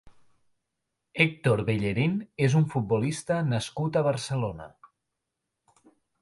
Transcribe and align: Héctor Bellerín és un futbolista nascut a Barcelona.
Héctor 1.25 1.61
Bellerín 1.67 2.15
és 2.47 2.55
un 2.61 2.65
futbolista 2.71 3.37
nascut 3.51 4.01
a 4.01 4.05
Barcelona. 4.09 4.67